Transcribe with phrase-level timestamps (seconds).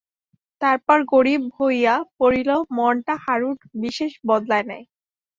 [0.61, 4.81] তারপর গরিব হইয়া পড়িলেও মনটা হারুর বিশেষ বদলায় নাই।